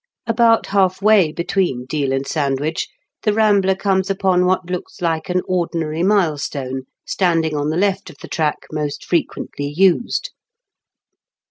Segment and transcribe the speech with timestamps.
[0.25, 2.87] About halfway between Deal and Sand wich,
[3.21, 8.17] the rambler comes upon what looks like an ordinary milestone, standing on the left of
[8.19, 10.31] the track most frequently used.